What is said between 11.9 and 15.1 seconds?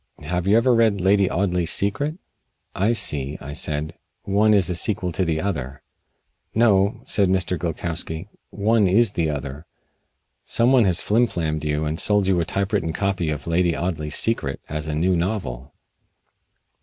sold you a typewritten copy of 'Lady Audley's Secret' as a